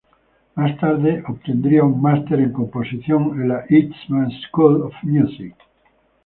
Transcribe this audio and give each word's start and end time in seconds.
Más 0.55 0.77
tarde 0.79 1.23
obtendría 1.27 1.83
un 1.83 2.01
Máster 2.01 2.39
en 2.39 2.51
Composición 2.51 3.39
en 3.39 3.49
la 3.49 3.65
Eastman 3.69 4.31
School 4.49 4.81
of 4.81 4.93
Music. 5.03 5.53